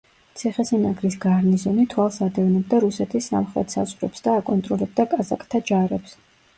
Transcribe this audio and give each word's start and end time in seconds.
ციხესიმაგრის 0.39 1.17
გარნიზონი 1.25 1.85
თვალს 1.95 2.19
ადევნებდა 2.29 2.81
რუსეთის 2.87 3.31
სამხრეთ 3.35 3.79
საზღვრებს 3.79 4.27
და 4.31 4.37
აკონტროლებდა 4.43 5.11
კაზაკთა 5.17 5.67
ჯარებს. 5.73 6.23